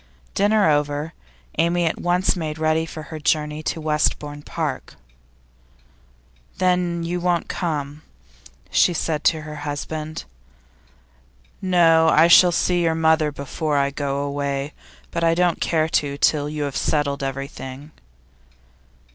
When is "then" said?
6.57-7.03